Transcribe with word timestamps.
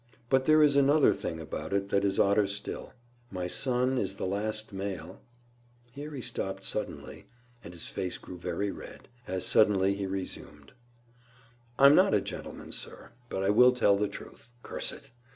But 0.31 0.45
there 0.45 0.63
is 0.63 0.75
another 0.75 1.13
thing 1.13 1.39
about 1.39 1.73
it 1.73 1.89
that 1.89 2.03
is 2.03 2.17
odder 2.19 2.47
still; 2.47 2.91
my 3.29 3.45
son 3.45 3.99
is 3.99 4.15
the 4.15 4.25
last 4.25 4.73
male"— 4.73 5.21
Here 5.91 6.09
he 6.15 6.21
stopped 6.21 6.63
suddenly, 6.63 7.27
and 7.63 7.71
his 7.71 7.87
face 7.89 8.17
grew 8.17 8.39
very 8.39 8.71
red. 8.71 9.09
As 9.27 9.45
suddenly 9.45 9.93
he 9.93 10.07
resumed— 10.07 10.71
"I'm 11.77 11.93
not 11.93 12.15
a 12.15 12.19
gentleman, 12.21 12.71
sir; 12.71 13.11
but 13.29 13.43
I 13.43 13.51
will 13.51 13.73
tell 13.73 13.95
the 13.95 14.07
truth. 14.09 14.49
Curse 14.63 14.91
it! 14.91 15.11